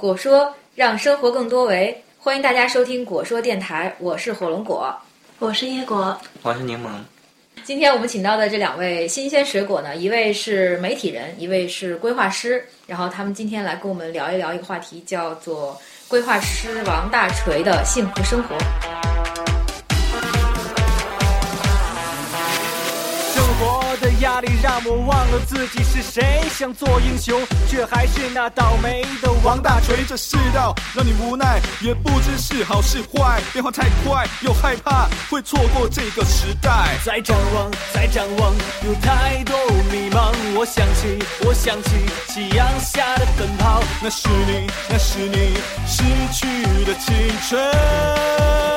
[0.00, 4.90] 果说让生活更多维，欢迎大家收听果说电台，我是火龙果，
[5.38, 6.88] 我是椰果，我是柠檬。
[7.64, 15.78] 今天我们请到的这两位新鲜水果呢，一位是媒体人，一位是规划师，然后他们今天来跟我们聊一聊一个话题，叫做
[16.08, 18.56] 规划师王大锤的幸福生活。
[24.00, 30.04] 的压力让我忘了自己是谁，想做英雄，却还是那倒霉的王大锤。
[30.08, 36.96] 这世道让你无奈，也不知是好是坏，变化太快，又害怕会错过这个时代。
[37.04, 39.56] 再展望，再展望，有太多
[39.92, 40.32] 迷茫。
[40.56, 41.90] 我想起，我想起
[42.28, 47.14] 夕阳下的奔跑，那是你，那是你失去的青
[47.48, 48.69] 春。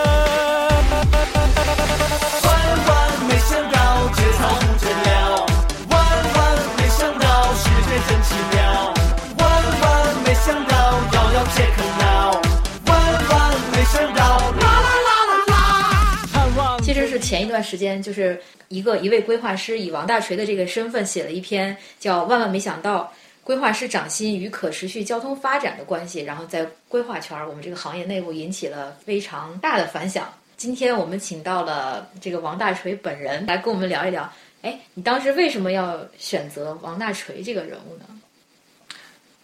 [17.19, 23.11] 前一段时间，就是一个一位规划师以王大锤的这个身份写了一篇叫《万万没想到：
[23.43, 30.31] 规划师涨薪与可持续交通发展的关系》，然后在规划圈儿我们这个行业内部引起了非常大的反响。
[30.57, 34.31] 今天我们请到了这个王大锤本人来跟我们聊一聊。
[34.61, 38.05] 哎，你当时为什么要选择王大锤这个人物呢？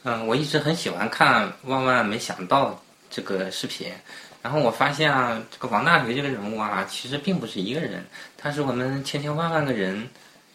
[0.03, 2.71] 嗯，我一直很喜欢看《万万没想到》
[3.09, 3.87] 这个视频。
[4.41, 8.05] 然后我发现啊，这个王大锤这个人物啊，其实并不是一个人，
[8.37, 10.07] 他是我们千千万万个人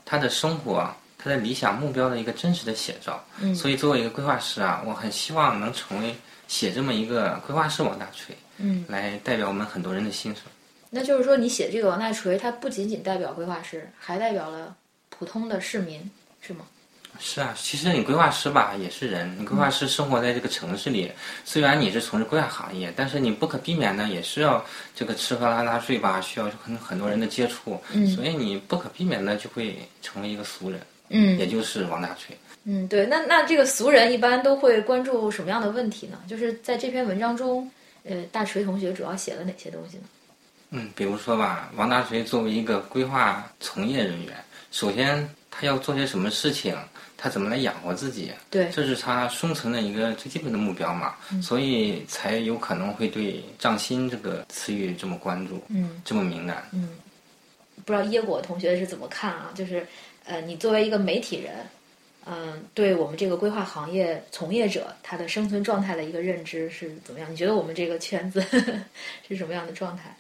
[0.05, 3.23] 他的生活、他的理想目标的一个真实的写照。
[3.41, 3.55] 嗯。
[3.55, 6.15] 所以作为一个规划师啊，我很希望能成为
[6.49, 8.35] 写这么一个规划师王大锤。
[8.57, 8.85] 嗯。
[8.89, 10.45] 来代表我们很多人的心声。
[10.91, 14.77] 那就是说，你写这个王大锤，他不仅仅代表规划师，还代表了
[15.09, 16.65] 普通的市民，是吗？
[17.19, 21.11] 是啊，其实你规划师吧也是人，你规划师生活在这个城市里，
[21.45, 24.63] 虽然你是从事规划行业，但是你不可避免的也是要
[24.95, 27.81] 这个吃喝拉撒睡吧，需要跟很多人的接触，
[28.15, 32.37] 所以你不可避免的就会成为一个俗人，嗯，也就是王大锤。
[32.65, 36.19] 嗯，对，那那这个俗人一般都会关注什么样的问题呢？
[36.29, 37.71] 就是在这篇文章中，
[38.05, 40.05] 呃，大锤同学主要写了哪些东西呢？
[40.71, 44.35] 嗯，比如说吧，王大锤作为一个规划从业人员，
[44.73, 46.77] 首先他要做些什么事情。
[47.25, 48.31] 他怎么来养活自己？
[48.51, 56.69] 对，这是他生存的一个最基本的目标嘛，所以才有可能会对“涨薪”这个词语这么关注，嗯，这么敏感。
[56.73, 56.91] 嗯，
[57.87, 59.51] 不知道椰果同学是怎么看啊？
[59.55, 59.87] 就是，
[60.27, 61.55] 呃，你作为一个媒体人，
[62.27, 67.33] 嗯，对我们这个规划行业从业者他的生存状态的一个认知是怎么样？
[67.33, 68.45] 你觉得我们这个圈子
[69.27, 70.15] 是什么样的状态？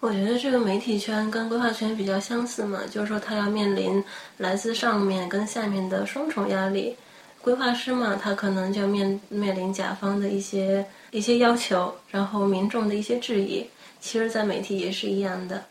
[0.00, 4.02] 我觉得这个媒体圈跟规划圈比较相似嘛，就是说他要面临
[4.38, 6.96] 来自上面跟下面的双重压力。
[7.42, 13.66] 规划师嘛，他可能就面面临甲方的一些一些要求，然后民众的一些质疑。
[13.98, 15.62] 其实，在媒体也是一样的，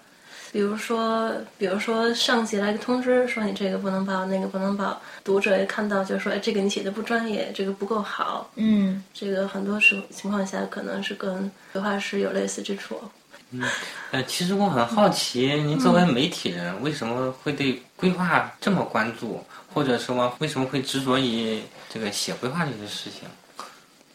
[0.51, 8.51] 比如说，比如说上级来个通知，说你这个不能报，那个不能报，读者也看到就说，哎，这个你写的不专业，这个不够好。
[8.55, 12.99] 嗯，这个很多时情况下可能是跟规划师有类似之处。
[13.51, 13.63] 嗯，
[14.11, 19.43] 呃，其实我很好奇，您作为媒体人，为什么会对规划这么关注，
[19.73, 21.59] 或者说为什么会执着于
[21.89, 23.27] 这个写规划这个事情？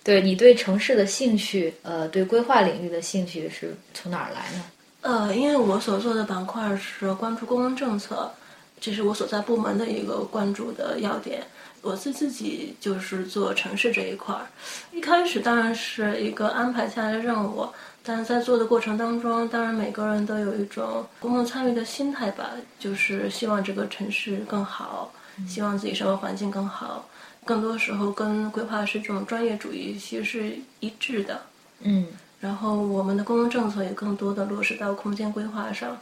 [0.05, 4.65] 对你对城市的兴趣，呃，对规划领域的兴趣是从哪儿来呢？
[5.01, 8.33] 呃，因为我所做的板块是关注公共政策，
[8.81, 11.43] 这是我所在部门的一个关注的要点。
[11.83, 14.47] 我是自己就是做城市这一块儿，
[14.93, 17.69] 一开始当然是一个安排下来的任务。
[18.07, 25.11] 但是在做的过程当中，当然每个人都有一种公共参与的心态吧，就是希望这个城市更好，
[25.49, 27.09] 希望自己生活环境更好。
[27.47, 31.43] 更多时候跟规划师这种专业主义其实是一致的。
[31.81, 32.07] 嗯，
[32.41, 35.99] 然后我们的公共政策也更多的落实到空间规划上。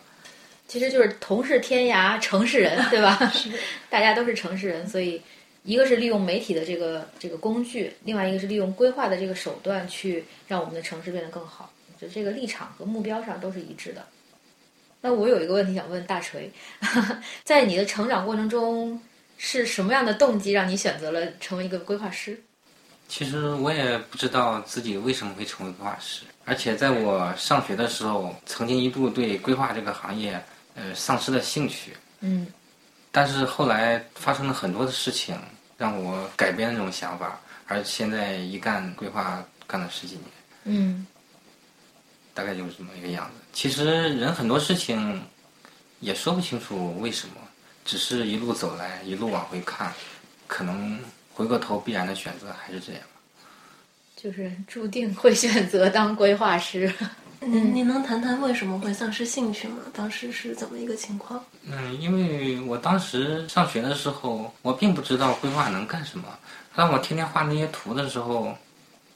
[0.66, 3.16] 其实就是同是天涯城市人，对吧？
[3.34, 3.50] 是，
[3.90, 5.20] 大家都是城市人，所以
[5.64, 11.70] 一个是利用媒体的这个这个工具，另外一个是利用规划的这个手段去让我们的城市变得更好。
[12.02, 14.04] 就这个立场和目标上都是一致的。
[15.00, 16.50] 那我有一个问题想问大锤，
[17.44, 19.00] 在你的成长过程中，
[19.38, 22.40] 是什么样的动机让你选择了成为一个规划师？
[23.08, 30.42] 其实我也不知道自己为什么会成为规划师，而且在我上学的时候，曾经一度对规划这个行业，
[30.74, 31.92] 呃，丧失了兴趣。
[32.20, 32.46] 嗯。
[33.10, 35.36] 但是后来发生了很多的事情，
[35.76, 40.24] 让我改变了这种想法，而现在一干规划干了十几年。
[40.64, 41.06] 嗯。
[42.34, 43.32] 大概就是这么一个样子。
[43.52, 45.22] 其实人很多事情
[46.00, 47.34] 也说不清楚为什么，
[47.84, 49.92] 只是一路走来，一路往回看，
[50.46, 50.98] 可能
[51.34, 53.02] 回过头必然的选择还是这样。
[54.16, 56.92] 就是注定会选择当规划师。
[57.44, 59.78] 你你能谈谈为什么会丧失兴趣吗？
[59.92, 61.44] 当时是怎么一个情况？
[61.64, 66.28] 嗯，因为我当时上学的时候，我并不知道规划能干什么。
[66.76, 68.56] 当我天天画那些图的时候，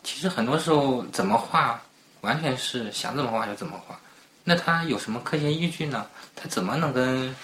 [0.02, 1.80] 其实很多时候怎么画，
[2.26, 3.98] 完全是想怎么画就怎么画。
[4.44, 6.06] 那它有什么科学依据呢？
[6.34, 7.34] 它怎么能跟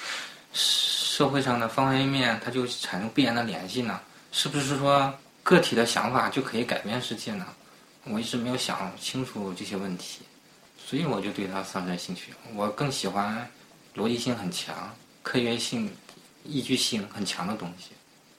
[0.53, 4.01] 社会上的方方面面，它就产生必然的联系呢？
[4.31, 5.13] 是不是说
[5.43, 7.47] 个体的想法就可以改变世界呢？
[8.05, 10.23] 我一直没有想清楚这些问题。
[10.77, 12.33] 所以我就对它丧失兴趣。
[12.55, 13.49] 我更喜欢
[13.97, 15.91] 逻辑性很强、科学性、
[16.45, 17.91] 依据性很强的东西。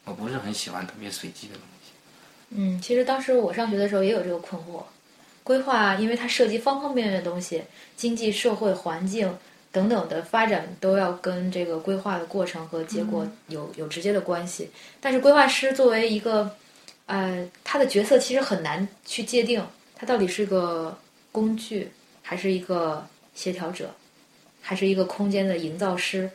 [0.06, 1.92] 我不是很喜欢特别随机的东西。
[2.50, 4.84] 嗯，其实当时我上学的时候也有这个困惑。
[5.44, 7.62] 规划，因为它涉及方方面面的东西，
[7.96, 9.38] 经济社会环境
[9.72, 14.70] 等等的发展都要跟这个规划的过程和结果有有直接的关系。
[15.00, 16.50] 但是规划师作为一个，
[17.06, 20.98] 呃，他的角色其实很难去界定，他到底是个
[21.32, 21.92] 工具。
[22.26, 23.06] 还是一个
[23.36, 23.94] 协调者，
[24.62, 26.32] 还是一个空间的营造师，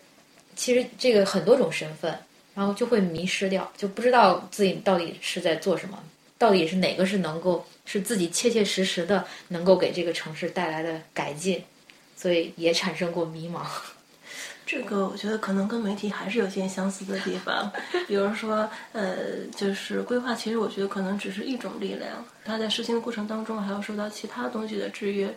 [0.54, 2.14] 其实这个很多种身份，
[2.54, 5.98] 然后就会迷失掉，就不知道自己到底是在做什么，
[6.36, 11.64] 到底是哪个是能够是自己切切实实的能够给这个城市带来的改进，
[12.14, 13.62] 所以也产生过迷茫。
[14.66, 17.72] 这个我觉得可能跟媒体还是有些相似的地方，
[18.06, 25.34] 比如说，呃，就是规划，其实我觉得可能只是一种力量，它在实行的过程当中还要受到其他东西的制约。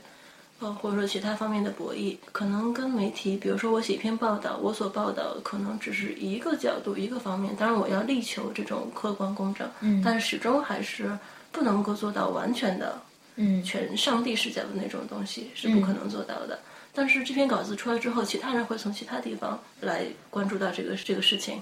[0.59, 11.17] 呃，或者说其他方面的博弈，可能跟媒体，比如说我写一篇报道，我所报道的可能只是一个角度、一个方面，当然我要力求这种客观公正，嗯，但是始终还是
[11.51, 13.01] 不能够做到完全的，
[13.35, 16.59] 嗯，全上帝视角的那种东西是不可能做到的。
[16.93, 21.61] 但是这篇稿子出来之后，其他人会从其他地方来关注到这个这个事情，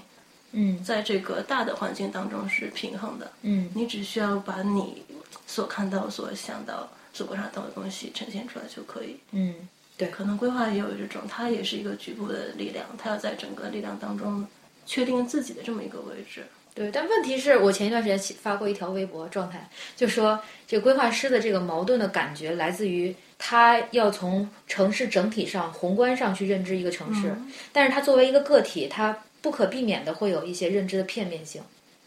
[0.52, 5.02] 嗯，在这个大的环境当中是平衡的，嗯，你只需要把你
[5.46, 6.88] 所看到、所想到。
[7.12, 9.16] 所观察到的东西呈现出来就可以。
[9.32, 9.52] 嗯，
[9.96, 14.46] 对，可能规划也有这种，它也是一个局部的力量，它要在整个力量当中
[14.86, 16.46] 确定自己的这么一个位置。
[16.80, 27.36] 对，但问题是我前一段时间发过一条微博状态，就说这个规划师的这个矛盾的感觉来自于他要从城市整体上宏观上去认知一个城市，
[27.70, 31.60] 但是他作为一个个体，他不可避免的会有一些认知的片面性，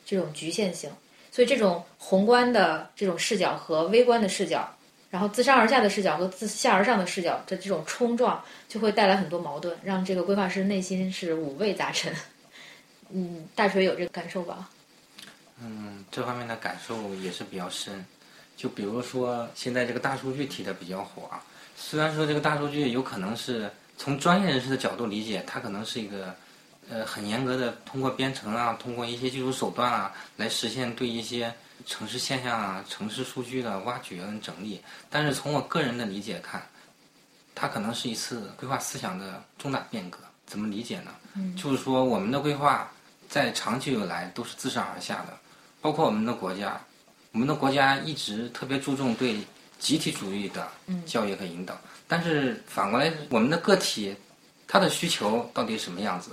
[0.03, 0.89] 这种局限性，
[1.31, 4.67] 所以这种宏观的这种视角和微观的视角。
[5.11, 12.11] 然后自上而下的视角和自下而上的视角的这种冲撞，就会带来很多矛盾，让这个规划师内心是五味杂陈。
[13.13, 14.69] 嗯，大锤有这个感受吧？
[15.61, 18.03] 嗯，这方面的感受也是比较深。
[18.57, 21.29] 就比如说，现在这个大数据提的比较火，
[21.75, 26.35] 虽然说这个大数据有可能是从专业人士的角度理解，它可能是一个
[26.89, 31.53] 呃很严格的通过编程啊，通过一些技术手段啊来实现对一些。
[31.85, 36.65] 城市现象啊，城市数据的挖掘跟整理，但是从我个人的理解看，
[37.53, 40.19] 它可能是一次规划思想的重大变革。
[40.45, 41.11] 怎么理解呢？
[41.33, 42.89] 嗯，就是说我们的规划
[43.33, 45.35] 在长久以来都是自上而下的，
[45.81, 46.79] 包括我们的国家，
[47.31, 49.39] 我们的国家一直特别注重对
[49.79, 50.67] 集体主义的
[51.03, 51.75] 教育和引导，
[52.07, 54.15] 但是反过来，我们的个体
[54.67, 56.29] 他的需求到底什么样子？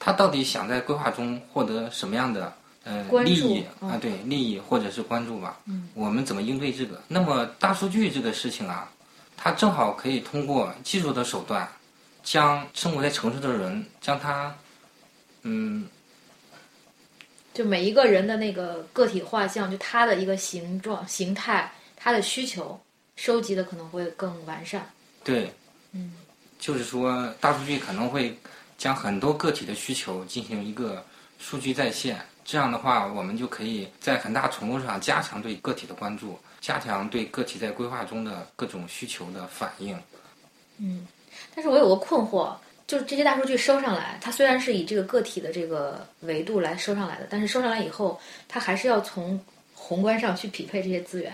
[0.00, 2.52] 他到底想在规划中获得什么样的？
[2.82, 5.60] 呃，利益啊，对利益或者是关注吧。
[5.66, 7.00] 嗯，我们怎么应对这个？
[7.06, 8.90] 那么大数据这个事情啊，
[9.36, 11.68] 它正好可以通过技术的手段，
[12.24, 14.52] 将生活在城市的人，将他，
[15.42, 15.86] 嗯，
[17.52, 22.80] 就每一个人的那个个体画像，就他的一个形状、形态，他的需求，
[23.16, 24.90] 收集的可能会更完善。
[25.22, 25.52] 对，
[25.92, 26.14] 嗯，
[26.58, 28.36] 就是说大数据可能会
[28.78, 31.04] 将很多个体的需求进行一个
[31.38, 32.20] 数据在线。
[32.44, 39.96] 这样的话，我们就可以在很大程度上加强对个体的关注，加强对个体在规划中的各种需求的反应。
[40.78, 41.06] 嗯，
[41.54, 42.52] 但是我有个困惑，
[42.92, 49.40] 就是这些大数据收上来，它虽然是以这个个体的这个维度来收上来的，但是收上来以后，它还是要从
[49.74, 51.32] 宏观上去匹配这些资源，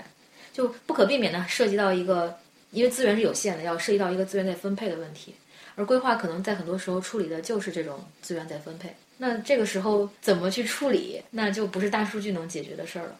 [0.52, 2.38] 就不可避免的涉及到一个，
[2.70, 5.34] 因为资源是有限的，要涉及到一个资源再分配的问题，
[5.74, 8.94] 而规划可能在很多时候处理的就是这种资源再分配。
[9.16, 13.16] 那这个时候怎么去处理，那就不是大数据能解决的事儿了。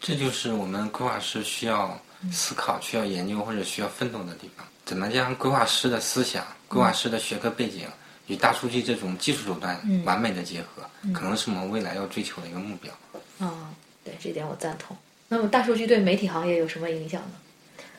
[0.00, 2.00] 这就是我们规划师需要
[2.30, 4.64] 思考、需要研究或者需要奋斗的地方。
[4.88, 7.82] 怎么将规划师的思想、规划师的学科背景
[8.26, 12.90] 与大数据这种技术手段完美的结合，可能是我们未来要追求的一个目标。
[13.38, 13.68] 啊，
[14.02, 14.96] 对这点我赞同。
[15.28, 17.32] 那么大数据对媒体行业有什么影响呢？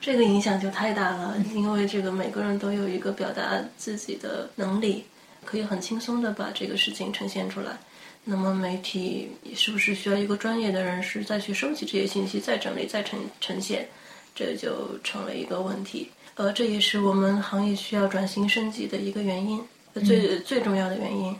[0.01, 5.05] 这个影响就太大了，因为这个每个人都有一个表达自己的能力。
[5.45, 7.77] 可以很轻松的把这个事情呈现出来，
[8.23, 13.87] 那么媒体是不是需要一个专业的人士再去收集这些信息，再整理、再呈呈现？
[14.35, 16.09] 这就成了一个问题。
[16.39, 19.61] 呃，这也是我们行业需要转型升级的一个原因，
[20.05, 21.35] 最最重要的原因。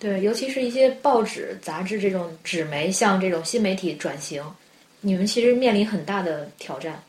[0.00, 4.42] 对，尤其是一些报纸、杂志这种纸媒，向这种新媒体转型，
[5.00, 7.00] 你们其实面临很大的挑战。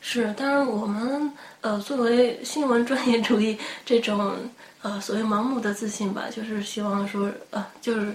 [0.00, 3.56] 是，当然我们呃作为新闻专业主义
[3.86, 4.34] 这种
[4.82, 8.12] 呃所谓盲目的自信吧，就是希望说呃就是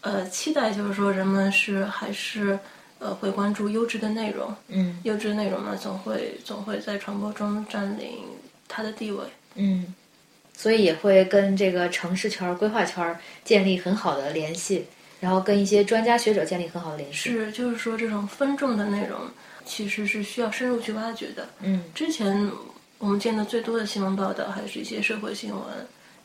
[0.00, 2.58] 呃期待就是说人们是还是
[2.98, 8.24] 呃会关注优质的内容，嗯优质内容呢总会总会在传播中占领
[8.66, 9.24] 它的地位。
[9.54, 9.94] 嗯，
[10.56, 14.84] 所以也会跟这个城市圈儿、规划圈儿建立很好的联系，
[15.20, 17.16] 然后跟一些专家学者建立很好的联系。
[17.16, 19.18] 是，就是说这种分众的内容
[19.64, 21.48] 其实是需要深入去挖掘的。
[21.60, 22.50] 嗯之前
[22.98, 25.62] 我们见的最多的新闻报道，还是一些社会新闻，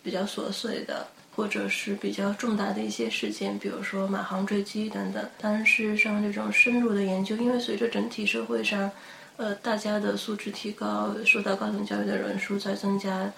[0.02, 5.28] 比较琐碎的，或者是比较重大的一些事件，比如说马航坠机等等。
[5.40, 8.92] 但事实上，这种深入的研究，因为随着整体社会上，
[9.38, 13.32] 呃，大家的素质提高，受到高等教育的人数在增加，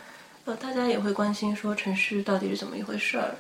[0.44, 3.34] 呃，大家也会关心说城市到底是怎么一回事儿。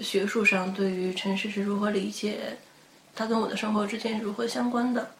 [0.00, 2.56] 学术上对于城市是如何理解，
[3.14, 5.10] 它跟我的生活之间如何相关的，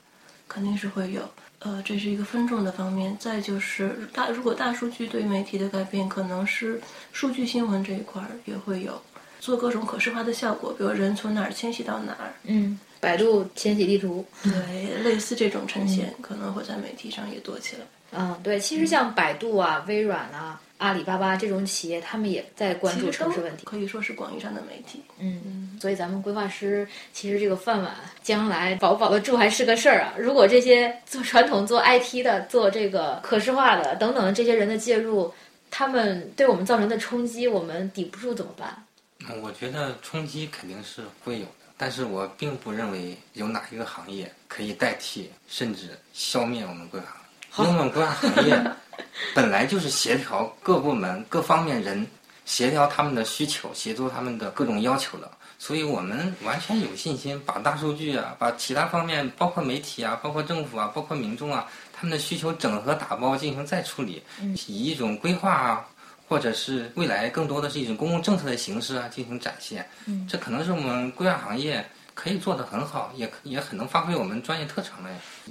[0.49, 1.23] 肯定是会有。
[1.61, 3.17] 呃，这是一个分众的方面。
[3.19, 6.81] 再就是大，如果大数据对媒体的改变，可能是
[7.13, 9.01] 数据新闻这一块儿也会有
[9.41, 14.25] 做各种可视化的效果，比如人从哪儿迁徙到哪儿，嗯，百度迁徙地图。
[14.43, 17.83] 对，类似这种呈现可能会在媒体上也多起来。
[18.13, 23.65] 嗯，对，其实像百度啊、微软啊、阿里巴巴这种企业，他们也在关注城市问题。
[23.67, 25.03] 可以说是广义上的媒体。
[25.19, 30.15] 嗯，所以咱们规划师其实这个饭碗将来保不保得住还是个事儿啊。
[30.19, 35.33] 如果这些做传统、做 IT 的、做这个可视化的等等这些人的介入，
[35.71, 38.85] 他们对我们造成的冲击，我们抵不住怎么办？
[39.29, 47.07] 嗯我觉得冲击肯定是会有的，但是我并不认为有哪一个行业可以代替甚至消灭我们规划
[47.51, 47.73] 行业。
[47.73, 48.55] 因为我们规划行业
[49.35, 52.07] 本来就是协调各部门各方面人，
[52.45, 55.31] 协调他们的需求，协助他们的各种要求的。
[55.61, 64.23] 所以我们完全有信心把大数据啊，把其他方面，包括媒体啊，包括政府啊，包括民众啊，他们的需求整合打包进行再处理，
[64.69, 65.85] 以一种规划啊，
[66.29, 69.85] 或者是未来更多的是一种公共政策的形式啊进行展现。
[70.07, 71.85] 嗯，这可能是我们规划行业
[72.19, 75.09] 可以做得很好，也也很能发挥我们专业特长的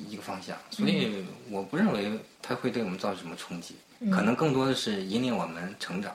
[0.09, 0.53] 一个方向。
[0.69, 3.74] 所以我不认为它会对我们造成什么冲击，
[4.12, 6.13] 可能更多的是引领我们成长。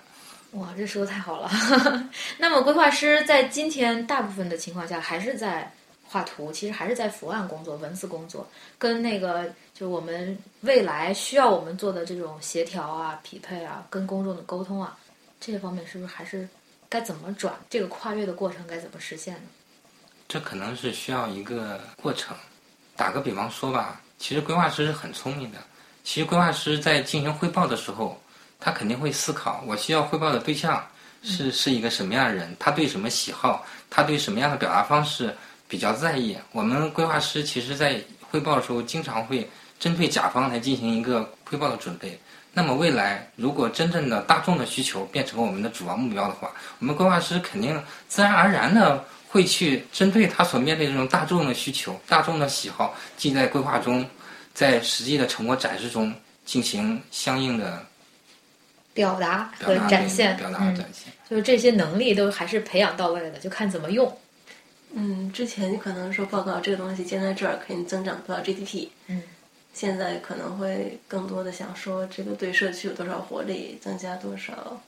[0.51, 1.51] 哇，这说的太好了。
[2.37, 5.73] 那么，规划师在今天大部分的情况下还是在
[6.05, 14.99] 画图，其实还是在伏案工作、文字工作，跟那个就我们未来需要我们做的这种协调啊、匹配啊、跟公众的沟通啊，
[15.41, 16.47] 这些方面是不是还是
[16.91, 17.55] 该怎么转？
[17.71, 19.41] 这个跨越的过程该怎么实现呢？
[20.33, 22.35] 这可能是需要一个过程。
[22.97, 25.59] 打个比方说吧，其实规划师是很聪明的。
[26.05, 28.19] 其实规划师在进行汇报的时候，
[28.59, 30.83] 他肯定会思考，我需要汇报的对象
[31.23, 35.37] 是是一个什么样的人，他对什么喜好，他对什么样的表达方式
[35.69, 36.35] 比较在意。
[36.53, 39.47] 我们规划师其实在汇报的时候，经常会
[39.79, 42.19] 针对甲方来进行一个汇报的准备。
[42.55, 54.07] 那么未来，如果真正的大众的需求变成我们的主要目标的话，我们规划师肯定自然而然的会去针对他所面对这种大众的需求、大众的喜好，既在规划中，
[54.53, 56.13] 在实际的成果展示中
[56.45, 57.83] 进行相应的
[58.93, 61.11] 表达和展现，表达和嗯展现。
[61.31, 64.15] 就是这些能力都还是培养到位的，就看怎么用。
[64.93, 69.23] 嗯，之前可能说报告这个东西建在这儿可以增长多少 GDP，嗯，
[69.73, 74.79] 现在可能会更多的想说这个对社区有多少活力，增加多少。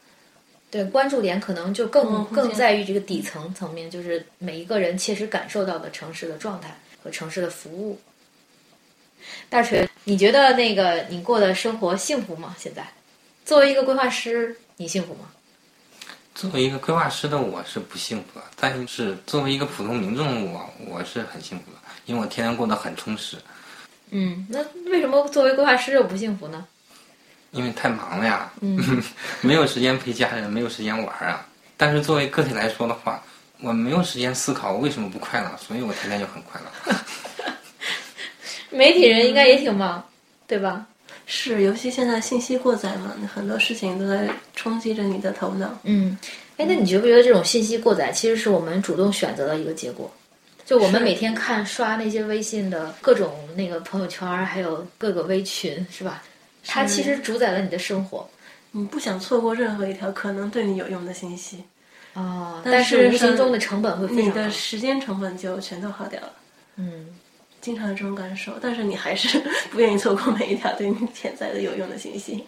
[0.75, 7.97] 对，关注点可能就更嗯更在于这个底层层面，就是每一个人切实感受到的城市的状态和城市的服务。
[9.49, 12.57] 大锤，你觉得那个你过的生活幸福吗？
[12.59, 12.85] 现在，
[13.45, 15.31] 作为一个规划师，你幸福吗？
[16.35, 23.37] 作为一个规划师的我是不幸福的，但是作为一个普通民众我我是很幸福的，因为我天天过得很充实，
[24.11, 24.59] 嗯，那
[24.91, 26.67] 为什么作为规划师又不幸福呢？
[27.55, 28.53] 因为太忙了呀，
[29.41, 31.47] 没有时间陪家人，没有时间玩啊。
[31.77, 33.23] 但是作为个体来说的话，
[33.61, 36.95] 我没有时间思考我为什么不快乐，所以我天天就很快乐。
[38.71, 40.05] 媒体人应该也挺忙，
[40.47, 40.85] 对吧？
[41.27, 45.79] 是，尤其现在信息过载嘛，很多事情都在冲击着你的头脑。
[45.85, 46.19] 嗯，
[46.59, 50.13] 哎，那你觉不觉得这种信息过载其实是我们主动选择的一个结果？
[50.67, 56.23] 就我们每天看刷那些微信的各种那个朋友圈，还有各个微群，是吧？
[56.67, 58.29] 它其实主宰了你的生活。
[58.73, 61.63] 你不想错过任何一条可能对你有用的信息，
[62.13, 64.51] 啊，但但是无形中的成本会非你常高的。
[64.51, 66.33] 时间成本就全都耗掉了。
[66.75, 67.07] 嗯，
[67.61, 69.41] 经常有这种感受，但是你还是
[69.71, 72.45] 不愿意错过每一条对你潜在的有用的信息。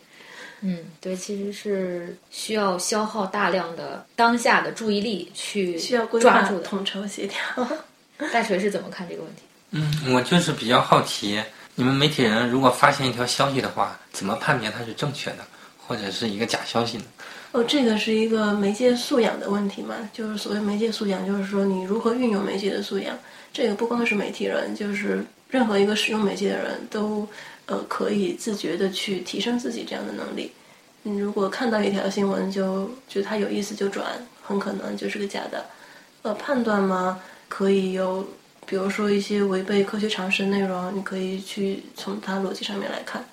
[0.63, 6.59] 嗯，对，其实是需要消耗大量的当下的注意力去需要的。
[6.65, 7.69] 统筹协调。
[8.33, 9.43] 大锤是怎么看这个问题？
[9.71, 11.41] 嗯，我就是比较好奇，
[11.79, 15.45] 你们媒体人如果发现一条消息的话，怎么判别它是正确的，
[15.87, 17.05] 或者是一个假消息呢？
[17.53, 19.95] 哦，这个是一个媒介素养的问题嘛？
[20.11, 23.15] 就是所谓媒介素养，就是说你如何运用媒介的素养。
[23.53, 27.29] 这个不光是媒体人，就是任何一个使用媒介的人都
[27.67, 30.51] 呃可以自觉的去提升自己这样的能力。
[31.03, 34.07] 你如果看到一条新闻就觉得它有意思就转，
[34.43, 35.65] 很可能就是个假的。
[36.23, 38.27] 呃，判断嘛，可以有，
[38.67, 43.25] 比如说一些违背科学常识的内容，你可以去从它逻辑上面来看。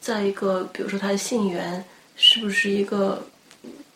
[0.00, 1.82] 再一个，比如说它的信源
[2.16, 3.24] 是不是一个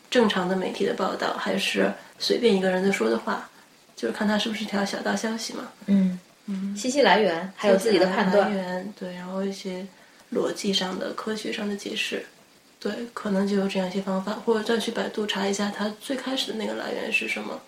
[0.08, 3.50] 正常的媒体的报道，还是随便一个人在说的话，
[3.96, 5.68] 就是看它是不是一条小道消息嘛。
[5.86, 6.18] 嗯。
[6.48, 8.54] 嗯，信息来源还有自己的判断来。
[8.54, 9.84] 源，对，然后一些
[10.32, 12.24] 逻辑上的、科学上的解释，
[12.78, 17.60] 对，可能就有这样一些方法，或者再去百度查一下它最开始的那个来源是什么。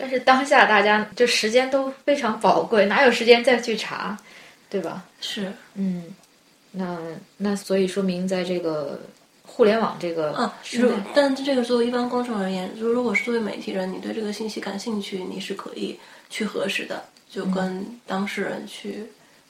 [0.00, 4.16] 但是当下大家就时间都非常宝贵，哪有时间再去查，
[4.70, 5.04] 对吧？
[5.20, 6.04] 是嗯，
[6.70, 6.98] 那
[7.36, 8.98] 那所以说明在这个
[9.42, 19.04] 互联网这个啊，如时代，但这个作为一般公众而言，如如果是作为媒体人，你对这个信息感兴趣，你是可以去核实的，就跟当事人去，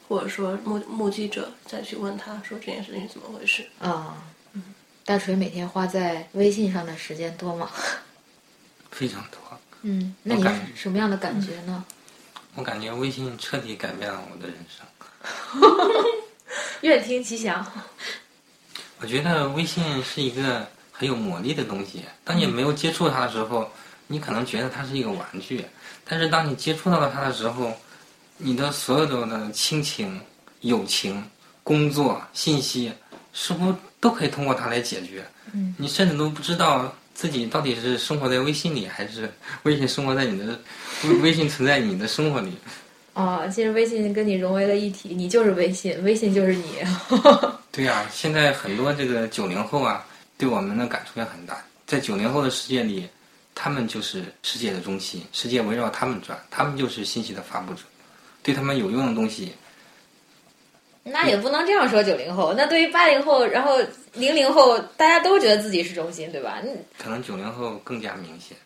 [0.09, 3.65] 或者说目目击者再去问他说这件事情是怎么回事。
[3.79, 4.17] 啊，
[5.05, 7.71] 大锤每天花在微信上的时间多吗？
[8.91, 9.39] 非常多。
[9.83, 11.85] 嗯，那你是什么样的感觉呢？
[12.55, 14.85] 我感觉微信彻底改变了我的人生。
[16.83, 17.65] 愿听其详。
[18.99, 22.05] 我觉得微信是一个很有魔力的东西。
[22.25, 23.71] 当你没有接触它的时候，
[24.07, 25.63] 你可能觉得它是一个玩具；
[26.05, 27.73] 但是当你接触到了它的时候，
[28.37, 30.21] 你的所有的亲情、
[30.61, 31.25] 友情、
[31.63, 32.93] 工作、信息，
[33.33, 35.25] 似乎都可以通过它来解决。
[35.53, 39.31] 嗯，你甚至都不知道自己到底是生活在微信里，还是
[39.65, 40.59] 微信生活在你的
[41.05, 42.57] 微微信存在你的生活里。
[43.13, 46.65] 啊，其实微信跟你融为了一体，你就是微信，微信就是你。
[47.71, 50.03] 对呀、现在很多这个九零后啊，
[50.39, 51.63] 对我们的感触也很大。
[51.87, 53.07] 在九零后的世界里，
[53.55, 57.83] 他们就是世界的中心，世界围绕他们转，他们就是信息的发布者。
[58.43, 59.53] 对他们有用的东西，
[61.03, 62.55] 那也不能这样说九零后。
[62.57, 63.77] 那对于八零后，然后
[64.15, 66.61] 零零后，大家都觉得自己是中心，对吧？
[66.65, 68.57] 嗯可能九零后更加明显。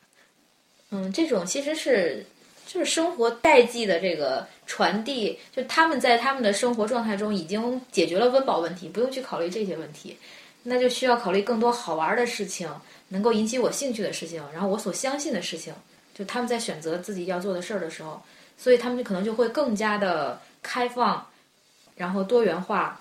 [0.90, 2.24] 嗯，这种其实是
[2.66, 10.16] 就是生活代际的这个传递，就他们在他们的生活状态中已经解决了温饱问题，不用去考虑这些问题，
[10.62, 12.68] 那就需要考虑更多好玩的事情，
[13.08, 15.74] 能够引起我兴趣的事情，然后我所相信的事情。
[16.14, 18.22] 就他们在选择自己要做的事儿的时候，
[18.56, 21.26] 所以他们就可能就会更加的开放，
[21.96, 23.00] 然后多元化，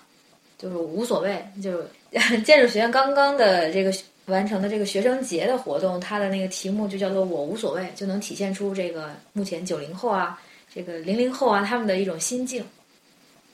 [0.64, 1.44] 就是无所谓。
[1.62, 3.92] 就是 建筑学院刚刚的这个
[4.26, 10.40] 完成的这个学生节的活动，它的那个题目就叫做“我无所谓”，就能体现出这个目前九零后啊，
[10.72, 12.64] 这个零零后啊他们的一种心境，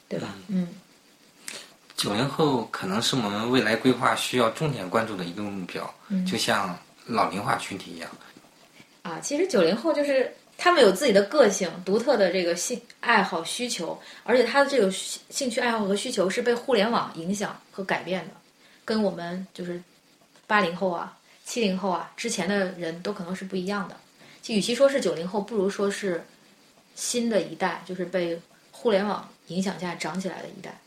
[0.08, 0.34] 对吧？
[0.48, 0.68] 嗯
[1.96, 8.10] 九零后可能是我们未来规划需要重点关注的一个目标，嗯就像老龄化群体一样。
[9.02, 18.32] 啊，其实九零后就是他们有自己的个性、独特的这个兴爱好需求，而且他的这个兴兴趣爱好和需求是被互联网影响和改变的，
[18.84, 19.82] 跟我们就是
[20.46, 23.96] 八零后啊、七零后啊之前的人都可能是不一样的。
[24.42, 26.22] 就与其说是九零后，不如说是
[26.94, 28.38] 新的一代，就是被
[28.70, 30.78] 互联网影响下长起来的一代。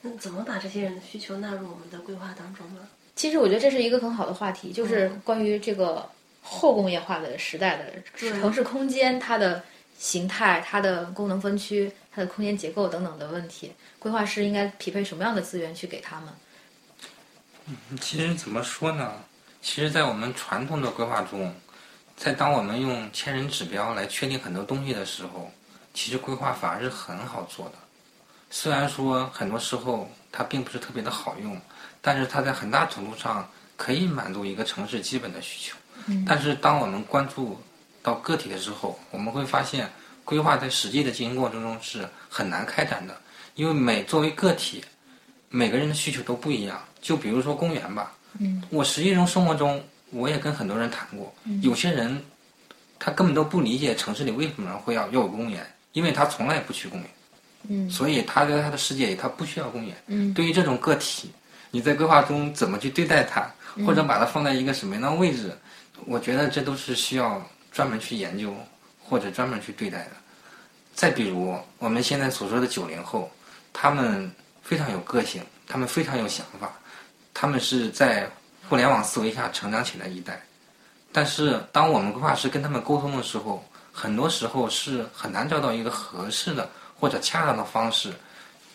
[0.00, 2.88] 那怎么把这些人的需求纳入我们的规划当中呢？
[3.16, 6.08] 其实我觉得这是一个很好的话题，就是关于这个
[6.50, 7.84] 后工业化的时代的
[8.18, 9.62] 城市空间，它的
[9.96, 16.34] 形态、它的功能分区、它的空间结构等等的问题，规划师应该匹配什么样的资源去给他们？
[17.66, 19.12] 嗯其实怎么说呢？
[19.62, 21.54] 其实，在我们传统的规划中，
[22.16, 25.52] 在当我们用千人指标来确定很多东西的时候，
[25.94, 27.74] 其实规划反而是很好做的。
[28.50, 31.56] 虽然说很多时候它并不是特别的好用，
[32.00, 35.76] 但是它在很大程度上可以满足一个城市基本的需求。
[36.26, 37.60] 但是当我们关注
[38.02, 39.88] 到个体的时候，我们会发现
[40.24, 43.16] 规划在实际的进行过程中是很难开展的，
[43.54, 44.84] 因为每作为个体，
[45.48, 46.80] 每个人的需求都不一样。
[47.00, 51.32] 就比如说公园吧，嗯，我实际中生活中，我也跟很多人谈过，
[51.62, 52.22] 有些人
[52.98, 57.10] 他根本都不理解城市里为什么会要要有公园，因为他从来不去公园，
[57.68, 57.90] 嗯。
[57.90, 59.96] 所以他在他的世界里他不需要公园。
[60.08, 60.32] 嗯。
[60.34, 61.30] 对于这种个体，
[61.70, 63.50] 你在规划中怎么去对待它，
[63.86, 65.56] 或者把它放在一个什么样的位置，
[66.06, 68.54] 我觉得这都是需要专门去研究
[69.02, 70.10] 或者专门去对待的。
[70.94, 73.30] 再比如我们现在所说的九零后，
[73.72, 74.30] 他们
[74.62, 76.72] 非常有个性，他们非常有想法，
[77.32, 78.28] 他们是在
[78.68, 80.40] 互联网思维下成长起来一代。
[81.12, 88.12] 但是当我们规划师跟他们沟通的时候，很多时候是很难找到一个合适的或者恰当的方式，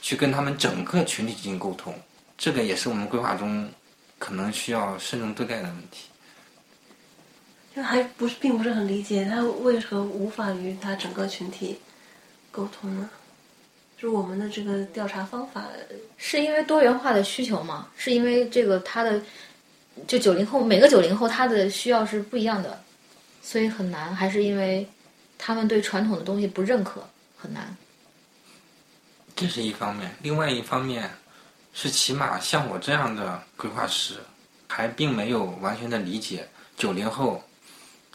[0.01, 1.93] 去跟他们整个群体进行沟通。
[2.37, 3.69] 这个也是我们规划中
[4.19, 6.09] 可能需要慎重对待的问题。
[7.75, 11.77] 就还不是并不是很理解他为何无法与他整个群体
[12.49, 13.09] 沟通呢？
[13.97, 15.65] 就是我们的这个调查方法，
[16.15, 17.89] 是因为多元化的需求吗？
[17.97, 19.21] 是因为这个他的
[20.07, 22.81] 就九零后每个九零后他的需要是不一样的，
[23.41, 24.15] 所以很难？
[24.15, 24.87] 还是因为
[25.37, 27.05] 他们对传统的东西不认可，
[27.37, 27.75] 很难？
[29.35, 31.09] 这是一方面，另外一方面
[31.73, 34.15] 是起码像我这样的规划师，
[34.65, 37.43] 还并没有完全的理解九零后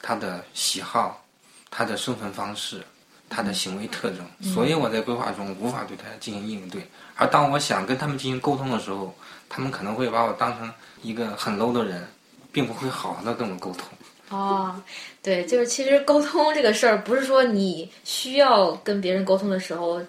[0.03, 1.25] 他的喜好、
[1.71, 2.83] 他的生存方式、
[3.29, 6.87] 他的行为特征，所以我在规划中无法对他进行应对。
[7.17, 9.15] 而当我想跟他们进行沟通的时候，
[9.49, 12.09] 他们可能会把我当成一个很 low 的人，
[12.51, 13.87] 并不会好好的跟我沟通。
[14.31, 14.81] 哦，
[15.23, 20.01] 对，就是其实沟通这个事儿，不是说你需要跟别人沟通的时候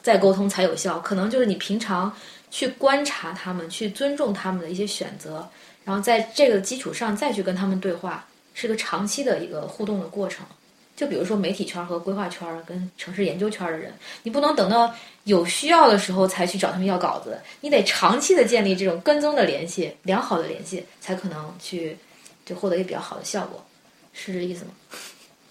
[0.00, 2.10] 再沟通才有效，可能就是你平常
[2.50, 5.48] 去观察他们，去尊重他们的一些选择，
[5.84, 8.24] 然后在这个基础上再去跟他们对话，
[8.54, 10.46] 是个长期的一个互动的过程。
[10.96, 21.96] 就比如说媒体圈和规划圈跟城市研究圈的人，你不能等到有需要的时候才去找他们要稿子，你得长期的建立这种跟踪的联系，良好的联系，才可能去
[22.46, 23.60] 就获得一个比较好的效果，
[24.12, 24.70] 是这意思吗？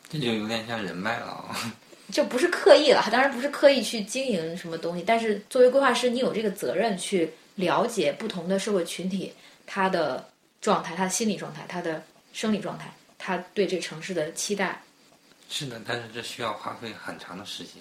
[0.09, 1.53] 这就有点像人脉了啊。
[2.11, 9.33] 就不是刻意了，当然不是刻意去经营什么东西，但是作为规划师，你有这个责任去了解不同的社会群体
[9.65, 10.25] 他的
[10.61, 12.01] 状态、他的心理状态、他的
[12.33, 14.81] 生理状态，他对这个城市的期待。
[15.49, 17.75] 是的，但是这需要花费很长的时间。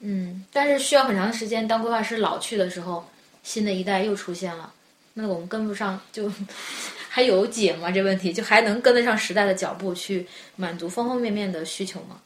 [0.00, 1.66] 嗯，但是需要很长的时间。
[1.66, 3.08] 当规划师老去的时候，
[3.42, 4.70] 新的一代又出现了，
[5.14, 6.30] 那我们跟不上，就
[7.08, 7.90] 还有解吗？
[7.90, 10.26] 这问题就还能跟得上时代的脚步，去
[10.56, 12.20] 满足方方面面的需求吗？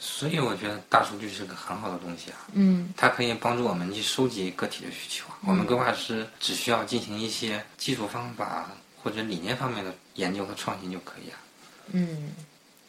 [0.00, 5.26] 所以我觉得大数据是个很好的东西啊，嗯它可以帮助我们去收集个体的需求。
[5.44, 8.70] 我们规划师只需要进行一些技术方法
[9.02, 11.38] 或者理念方面的研究和创新就可以啊。
[11.92, 12.32] 嗯，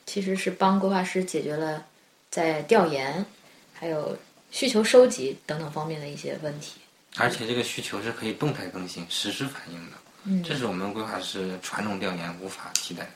[0.05, 1.85] 其实是帮规划师解决了
[2.29, 3.25] 在调研、
[3.73, 4.17] 还有
[4.51, 6.81] 需求收集等等方面的一些问题。
[7.17, 13.09] 而且这个需求是可以动态更新、实时反映的，嗯，这是我们规划师传统调研无法替代的。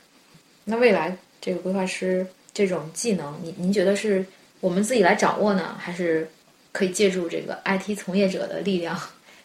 [0.64, 4.26] 那未来这个规划师这种技能，您您觉得是
[4.62, 6.30] 我们自己来掌握呢，还是
[6.72, 9.00] 可以借助这个 IT 从业者的力量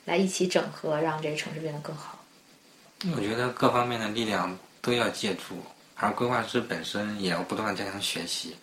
[0.05, 2.18] 来一起整合，让这个城市变得更好？
[3.15, 5.63] 我觉得各方面的力量都要借助，
[5.95, 8.57] 而规划师本身也要不断加强学习，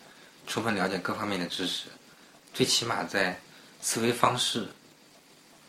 [0.45, 1.85] 充分了解各方面的知识，
[2.53, 3.39] 最起码在
[3.81, 4.67] 思维方式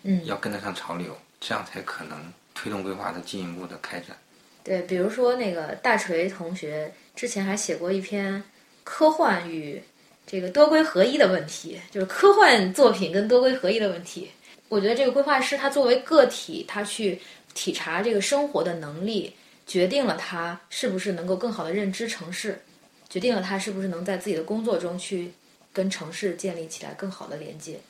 [0.02, 4.16] 嗯，要跟得上潮流，这样才可能推动规划的进一步的开展。
[4.64, 8.42] 对，比如说那个大锤同学之前还写过一篇
[8.82, 9.80] 科幻与
[10.26, 14.28] 这个多规合一的问题，就是科幻作品跟多规合一的问题。
[14.68, 17.20] 我觉得这个规划师他作为个体，他去
[17.56, 19.34] 体察这个生活的能力，
[19.66, 22.62] 决定了他是不是能够更好的认知城市，
[23.08, 25.32] 决定了他是不是能在自己的工作中去
[25.72, 27.80] 跟城市建立起来更好的连接。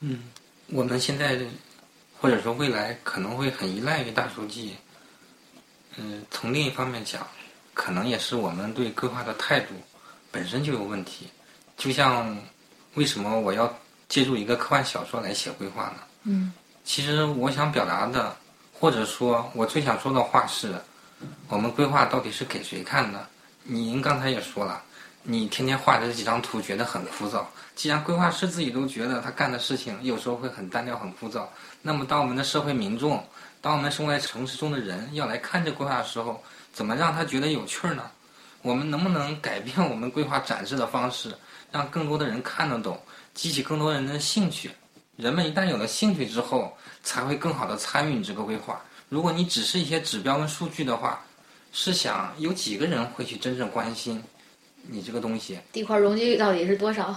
[0.00, 0.24] 嗯
[0.66, 1.38] 我们现在
[2.20, 4.72] 或者说未来可能会很依赖于大数据。
[5.96, 7.24] 嗯，从另一方面讲，
[7.72, 9.68] 可能也是我们对规划的态度
[10.32, 11.28] 本身就有问题。
[11.76, 12.36] 就像
[12.94, 13.72] 为什么我要
[14.08, 16.02] 借助一个科幻小说来写规划呢？
[16.24, 16.52] 嗯，
[16.84, 18.36] 其实我想表达的，
[18.72, 20.74] 或者说我最想说的话是，
[21.48, 23.26] 我们规划到底是给谁看的？
[23.62, 24.82] 您刚才也说了，
[25.22, 27.42] 你天天画这几张图觉得很枯燥。
[27.74, 31.46] 既然规划师自己都觉得他干的事情有时候会很单调、很枯燥，
[31.80, 33.26] 那么当我们的社会民众，
[33.62, 36.40] 当我们生活在城市中的人要来看这规划的时候，
[36.72, 38.02] 怎么让他觉得有趣呢？
[38.60, 41.34] 我们能不能改变我们规划展示的方式，
[41.72, 43.00] 让更多的人看得懂，
[43.32, 44.70] 激起更多人的兴趣？
[45.16, 48.82] 人们一旦有了兴趣之后，才会更好的参与你这个规划。
[49.08, 51.24] 如果你只是一些指标跟数据的话，
[51.72, 54.22] 试想有几个人会去真正关心
[54.82, 55.58] 你这个东西？
[55.72, 57.16] 地块容积率到底是多少？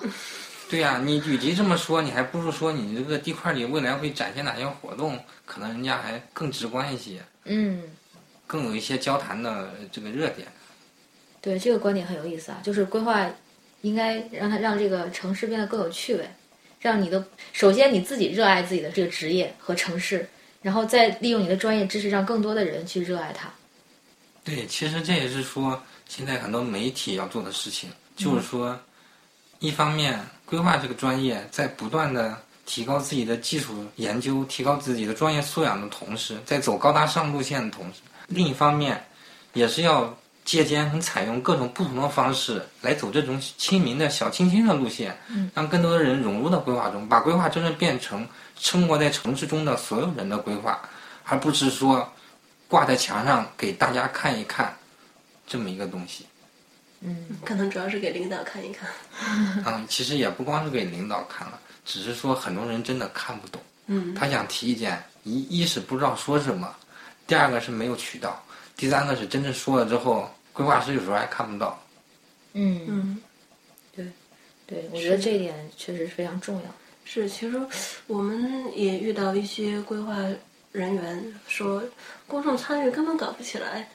[0.70, 7.84] 对呀、你与其这么说，你还不如说你这个地块里未来会展现哪些活动，可能人家还更直观一些，嗯。
[8.46, 10.48] 更有一些交谈的这个热点。
[11.42, 13.30] 对这个观点很有意思啊，就是规划
[13.82, 16.30] 应该让它让这个城市变得更有趣味，
[16.80, 20.28] 让你的首先你自己热爱自己的这个职业和城市，
[20.62, 23.50] 然后再利用你的专业知识让更多的人去热爱它。
[24.44, 28.80] 对，其实这也是说现在很多媒体要做的事情，就是说，
[29.60, 39.04] 一方面规划这个专业在不断的提高自己的技术研究、提高自己的专业素养的同时，在走高大上路线的同时，另一方面
[39.54, 45.14] 也是要借鉴和采用各种不同的方式来走这种亲民的小清新的路线，
[45.54, 50.80] 让更多的人融入到规划中，把规划真正变成生活在城市中的所有人的规划，
[51.26, 52.10] 而不是说
[52.70, 54.74] 挂在墙上给大家看一看
[55.46, 56.26] 这么一个东西。
[57.02, 58.90] 嗯可能主要是给领导看一看。
[59.66, 63.62] 嗯，其实也不光是给领导看了，只是说很多人真的看不懂。
[63.88, 66.74] 嗯，他想提意见，一一是不知道说什么，
[67.28, 68.42] 第二个是没有渠道，
[68.78, 71.80] 第三个是真正说了之后，规划师有时候还看不到。
[72.54, 73.22] 嗯，嗯，
[73.96, 74.08] 对
[74.66, 76.64] 对，我觉得这一点确实是非常重要。
[77.06, 77.62] 是，其实
[78.08, 80.18] 我们也遇到一些规划
[80.72, 81.84] 人员说，
[82.26, 83.88] 公众参与根本搞不起来。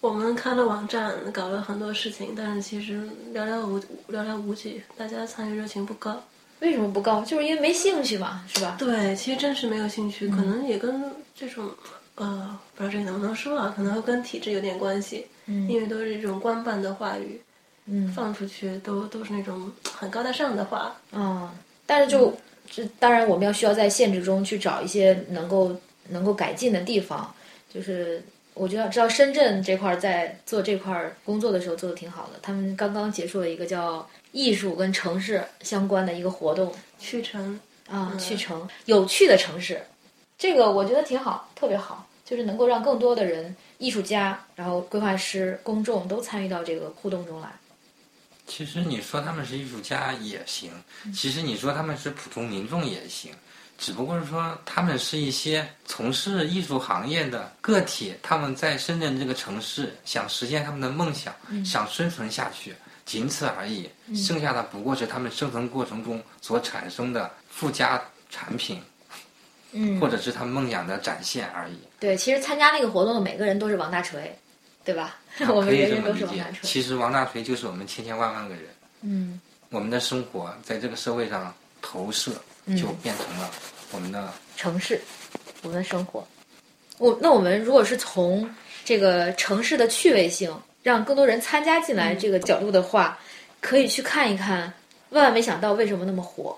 [0.00, 3.78] 我们开了网站，搞了很多事情，但是其实寥寥无
[4.10, 6.22] 寥寥无几，大家参与热情不高。
[6.60, 7.22] 为什么不高？
[7.22, 8.76] 就是因为没兴趣嘛，是吧？
[8.78, 11.70] 对，其实真是没有兴趣，可能也跟这种
[12.16, 17.40] 呃，不知道这个能不能说啊，可能会跟体制有点关系，嗯因为都是这种官办的话语，
[17.86, 20.96] 嗯放出去都都是那种很高大上的话。
[21.12, 21.54] 啊，
[21.86, 22.36] 但是就
[22.70, 25.74] 这当然我们要需要在限制中去找一些能够
[26.08, 27.32] 能够改进的地方。
[27.72, 28.22] 就是
[28.54, 39.78] 我觉得知道深圳这块儿在做这块儿工作的时候做的挺好的，他们刚刚结束了一个叫艺术跟城市相关的一个活动去城啊，嗯去城有趣的城市，
[40.38, 47.48] 这个我觉得挺好，特别好，就是能够让更多的人，艺术家，然后规划师、公众都参与到这个互动中来。
[48.46, 50.70] 其实你说他们是艺术家也行，
[51.14, 53.32] 其实你说他们是普通民众也行，
[53.78, 63.88] 只不过是说他们是一些从事艺术行业的个体，他们在深圳这个城市想实现他们的梦想，想生存下去，仅此而已。
[64.14, 68.80] 剩下的不过是他们生存过程中所产生的附加产品，
[69.78, 71.78] 嗯或者是他们梦想的展现而已。
[72.00, 74.34] 对，其实参加那个活动的每个人都是王大锤，
[74.84, 75.16] 对吧？
[75.48, 76.44] 我们人人都是王大。
[76.50, 76.60] 锤。
[76.62, 78.64] 其实王大锤就是我们千千万万个人。
[79.02, 82.30] 嗯我们的生活在这个社会上投射，
[82.78, 83.50] 就变成了
[83.92, 85.00] 我们的城市，
[85.62, 86.26] 我们的生活。
[86.98, 88.48] 我那我们如果是从
[88.84, 93.18] 这个城市的趣味性，让更多人参加进来这个角度的话，
[93.60, 94.72] 可以去看一看。
[95.10, 96.56] 万万没想到为什么那么火？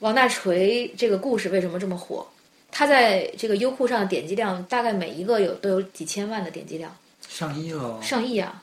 [0.00, 2.26] 王大锤这个故事为什么这么火？
[2.78, 6.94] 他在这个优酷上的点击量大概每一个有都有几千万的点击量，
[7.26, 8.62] 上亿喽，上亿啊，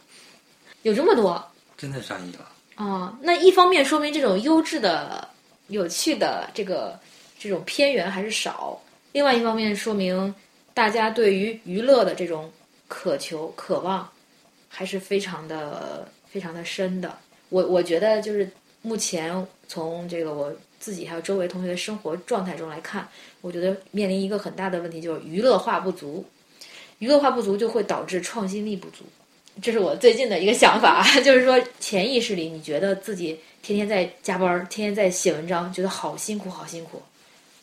[0.84, 1.44] 有这么多
[1.76, 2.48] 真的上亿了。
[2.76, 3.18] 啊！
[3.24, 5.28] 那一方面说明这种优质的、
[5.70, 7.00] 有趣的这个
[7.40, 8.80] 这种片源还是少；
[9.14, 10.32] 另外一方面说明
[10.76, 12.52] 大家对于娱乐的这种
[12.88, 14.08] 渴求、渴望
[14.70, 17.18] 还是非常的、非常的深的。
[17.50, 18.48] 我我觉得就是
[18.84, 23.08] 目前从这个我自己还有周围同学的生活状态中来看，
[23.40, 26.26] 我觉得面临一个很大的问题，就是娱乐化不足。
[27.00, 29.06] 娱乐化不足就会导致创新力不足。
[29.62, 37.02] 这是我最近的一个想法， 就是说潜意识里你觉得自己天天在加班，天天在写文章，觉得好辛苦，好辛苦，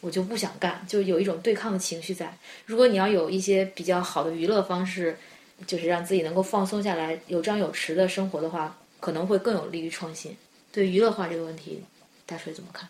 [0.00, 2.34] 我就不想干，就有一种对抗的情绪在。
[2.64, 5.14] 如果你要有一些比较好的娱乐方式，
[5.66, 10.34] 就是让自己能够放松下来，有张有弛的生活的话，可能会更有利于创新。
[10.72, 11.82] 对娱乐化这个问题，
[12.24, 12.88] 大水怎么看？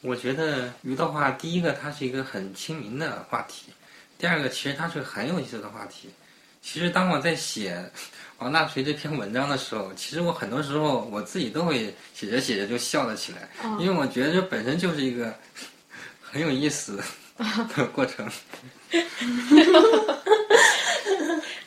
[0.00, 3.72] 我觉得娱乐化，第一个它是一个很亲民的话题，
[4.16, 6.08] 第二个其实它是很有意思的话题。
[6.62, 7.90] 其实当我在写
[8.38, 13.48] 王大锤这篇文章的时候，其实我很多时候我自己都会写着写着就笑了起来，
[13.80, 15.34] 因为我觉得这本身就是一个
[16.22, 17.00] 很有意思
[17.76, 18.28] 的过程。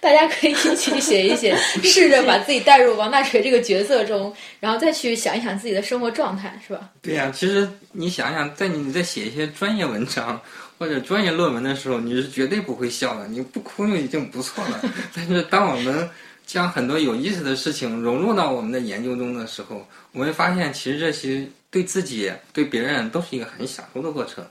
[0.01, 6.89] 大家可以一起写一写， 试着把自己带入王大锤这个角色中，然后再去想一想自己的生活状态，是吧？
[7.01, 10.41] 对呀、其实你想想，在你在写一些专业文章
[10.79, 14.81] 或者专业论文的时候，你是绝对不会笑的，你不哭就已经不错了。
[15.15, 16.09] 但是当我们
[16.47, 24.43] 将很多有意思的事情融入到我们的研究中的时候，我们会发现，其实这些对自己、对别人都是一个很享受的过程。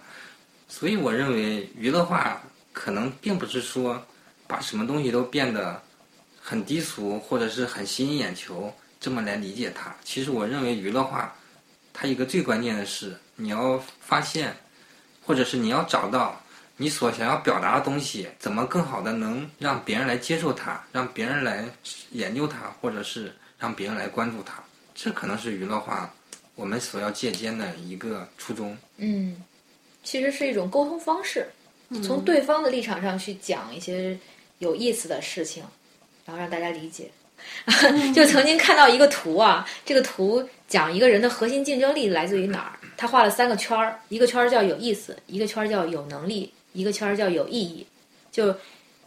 [0.68, 2.40] 所以，我认为娱乐化
[2.72, 4.00] 可能并不是说
[4.50, 5.80] 把什么东西都变得
[6.40, 9.94] 很低俗或者是很吸引眼球这么来理解它。
[10.02, 11.32] 其实，我认为娱乐化
[11.92, 14.52] 它一个最关键的是，你要发现，
[15.24, 16.42] 或者是你要找到
[16.76, 21.64] 你所想要表达的东西，怎么更好的能让别人来接受它，让别人来
[22.10, 24.60] 研究它，或者是让别人来关注它。
[24.94, 26.12] 这可能是娱乐化
[26.56, 28.76] 我们所要借鉴的一个初衷。
[28.96, 29.36] 嗯，
[30.02, 31.46] 其实是一种沟通方式，
[32.02, 34.18] 从对方的立场上去讲一些
[34.60, 35.62] 有意思的事情，
[36.24, 37.10] 然后让大家理解。
[38.14, 42.78] 就曾经看到一个图啊，这个图讲一个人的核心竞争力来自于哪儿？
[42.96, 47.86] 他画了三个圈儿，一个圈儿叫有意思，一个圈儿叫有能力，一个圈儿叫有意义。
[48.30, 48.54] 就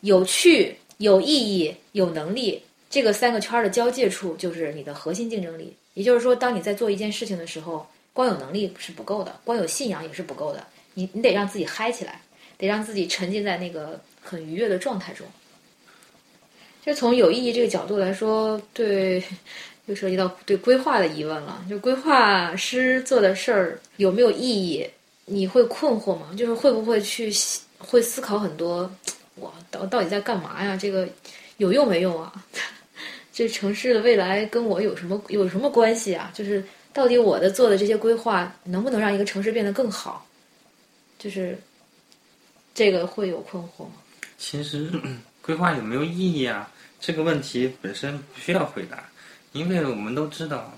[0.02, 5.74] 有趣、有意义、有能力这个三个圈儿的交界处，就是你的核心竞争力。
[5.94, 10.66] 也就是说，当你在做一件事情的时候，光有能力是不够的，光有信仰也是不够的。
[10.96, 12.20] 你你得让自己嗨起来，
[12.58, 15.28] 得让自己沉浸在那个很愉悦的状态中。
[16.86, 19.24] 就从有意义这个角度来说，对，
[19.86, 21.64] 又涉及到对规划的疑问了。
[21.70, 24.86] 就规划师做的事儿有没有意义？
[25.26, 26.28] 你会困惑吗？
[26.38, 27.32] 就是会不会去
[27.78, 28.92] 会思考很多？
[29.36, 30.76] 我到到底在干嘛呀？
[30.76, 31.08] 这个
[31.58, 32.34] 有用没用啊？
[33.32, 36.32] 这城市的未来跟我有什么有什么关系啊？
[36.36, 40.28] 就是到底我的做的这些规划能不能让一个城市变得更好？
[41.18, 41.58] 就是
[42.76, 43.94] 这个会有困惑吗？
[44.38, 44.92] 其实
[45.44, 46.70] 规划有没有意义啊？
[47.02, 49.04] 这个问题本身不需要回答，
[49.52, 50.72] 因为我们都知道，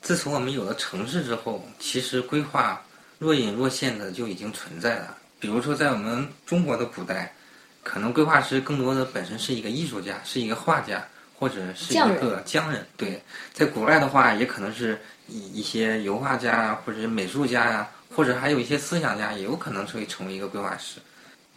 [0.00, 2.80] 自从我们有了城市之后，其实规划
[3.18, 5.18] 若隐若现的就已经存在了。
[5.40, 7.34] 比如说，在我们中国的古代，
[7.82, 11.04] 可能规划师更多的本身是一个艺术家，是一个画家，
[11.36, 12.86] 或者是一个匠人。
[12.96, 13.20] 对，
[13.52, 21.00] 在古代的话，也可能是一一些油画家啊，或者是美术家呀，或者还有一些思想家，也有可能会成为一个规划师。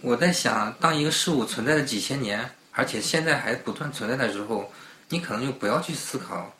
[0.01, 2.49] 我在想，当一个事物存在了几千年。
[2.77, 4.69] 而且现在还不断存在的时候，
[5.07, 6.53] 你可能就不要去思考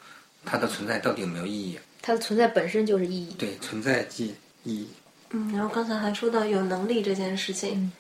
[0.45, 1.77] 它的存在到底有没有意义。
[2.01, 3.35] 它的存在本身就是意义。
[3.37, 4.87] 对，存在即意义。
[5.31, 7.91] 嗯，然后刚才还说到有能力这件事情，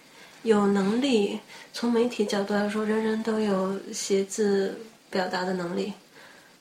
[0.43, 1.37] 有能力
[1.73, 5.91] 从媒体角度来说，人人都有写字表达的能力，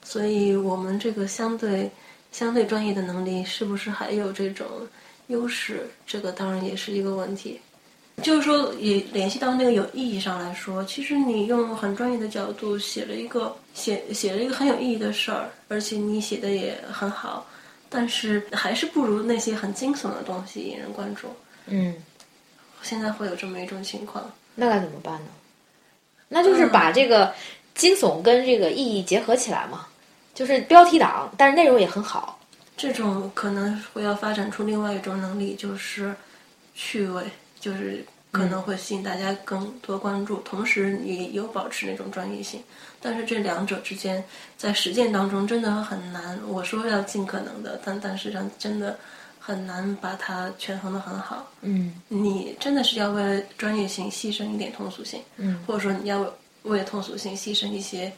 [0.03, 1.89] 所以我们这个相对
[2.33, 4.67] 相对专业的能力是不是还有这种
[5.29, 5.89] 优势？
[6.05, 7.61] 这个当然也是一个问题。
[8.23, 17.47] 就是说，也联系到那个有意义上来说，其实你用很专业的角度写了一个写写了一个很有意义的事儿，而且你写的也很好，
[17.91, 21.29] 但是还是不如那些很惊悚的东西引人关注。
[21.67, 21.95] 嗯，
[22.83, 24.25] 现在会有这么一种情况，
[24.55, 25.27] 那该怎么办呢？
[26.29, 27.35] 那就是把这个
[27.75, 29.87] 惊悚跟这个意义结合起来嘛，
[30.35, 32.39] 就是标题党，但是内容也很好。
[32.77, 36.15] 这种可能会要发展出另外一种能力，就是
[36.75, 37.23] 趣味。
[37.65, 42.63] 就是可能会吸引大家更多关注，同时你有保持那种专业性，
[43.01, 44.23] 但是这两者之间
[44.59, 46.39] 在实践当中真的很难。
[46.47, 48.99] 我说要尽可能的，但但实际上真的
[49.39, 51.51] 很难把它权衡的很好。
[51.63, 56.31] 嗯，你真的是要为了专业性牺牲一点通俗性，嗯，或者说你要
[56.65, 58.13] 为了通俗性牺牲一些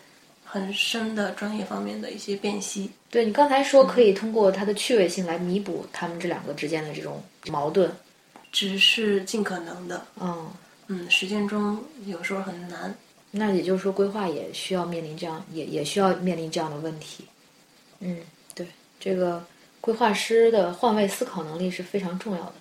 [0.44, 2.90] 很深的专业方面的一些辨析。
[3.10, 7.88] 对你刚才说可以通过它的趣味性来弥补他们这两个之间的这种矛盾。
[8.52, 10.50] 只是尽可能的，嗯
[10.88, 12.94] 嗯，实践中有时候很难。
[13.30, 17.24] 那也就是说，规划也需要面临这样，也也需要面临这样的问题。
[18.00, 18.20] 嗯，
[18.54, 18.66] 对，
[18.98, 19.44] 这个
[19.80, 22.54] 规划师的换位思考能力是非常重要的，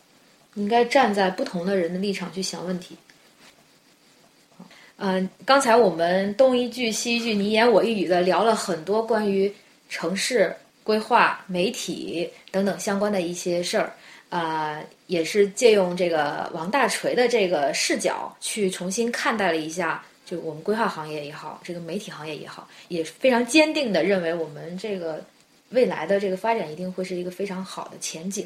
[0.56, 2.98] 应该站在不同的人的立场去想问题。
[4.98, 9.54] 嗯，刚才我们东一句西一句，你言我一语的聊了很多关于
[9.88, 13.94] 城市规划、媒体等等相关的一些事儿。
[14.36, 25.24] 啊，也是借用这个王大锤的这个视角去重新看待了一下，就我们规划行业也好，这个媒体行业也好，也非常坚定的认为我们这个
[25.70, 28.46] 未来的这个发展一定会是一个非常好的前景。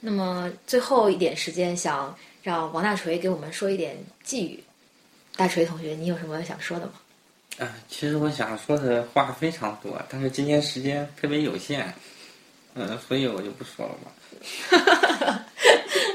[0.00, 4.58] 那么最后一点时间，想让王大锤给我们说一点寄语。
[5.36, 6.92] 大锤同学，你有什么想说的吗？
[7.58, 11.94] 啊，其实我想说的话非常多，但是今天时间特别有限，
[12.74, 14.10] 嗯，所以我就不说了吧。
[14.70, 15.44] 哈哈哈，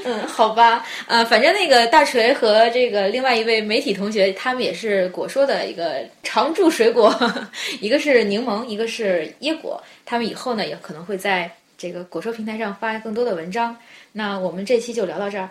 [0.04, 7.14] 嗯，好吧，呃，反正那个大锤和这个另外一位媒体同学，他们也是果说的一个常驻水果，
[7.80, 9.82] 一个是柠檬，一个是椰果。
[10.04, 13.76] 他们以后呢，也可能会在这个果说平台上发更多的文章。
[14.12, 15.48] 那我们这期就聊到这儿，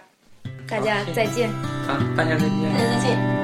[0.68, 1.50] 大家再见。
[1.88, 2.74] 好，大家再见。
[2.74, 3.43] 大家再见。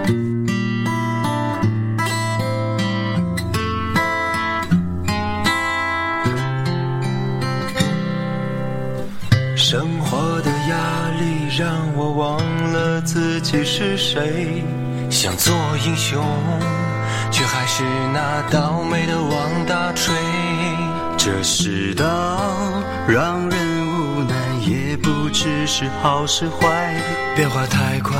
[9.71, 10.75] 生活的压
[11.19, 12.39] 力让我忘
[12.73, 14.63] 了自己是谁，
[15.11, 15.53] 想做
[15.85, 16.25] 英雄，
[17.29, 20.11] 却还是那倒霉的王大锤。
[21.19, 22.03] 这世道
[23.07, 26.95] 让人无奈，也不知是好是坏，
[27.35, 28.17] 变化太快，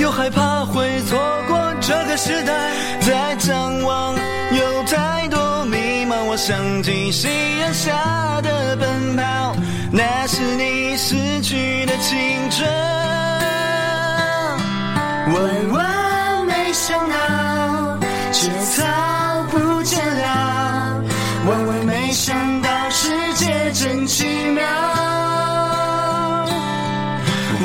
[0.00, 1.16] 又害怕会错
[1.46, 2.52] 过这个时代。
[3.00, 5.38] 再张望，有太多，
[6.32, 7.28] 我想起夕
[7.60, 8.74] 阳下的。
[8.74, 9.54] 奔跑，
[9.90, 12.66] 那是你失去的青春。
[15.28, 15.36] 万
[15.72, 17.98] 万没想到。
[18.32, 18.82] 节操
[19.50, 21.02] 不见了，
[21.46, 24.24] 万万没想到世界真奇
[24.54, 24.64] 妙，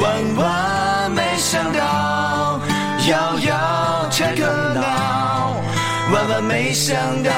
[0.02, 2.60] 万万没想到
[3.08, 4.46] 遥遥却更
[4.76, 5.56] 老，
[6.12, 7.32] 万万没想到。